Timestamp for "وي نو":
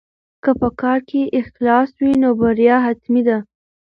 2.01-2.29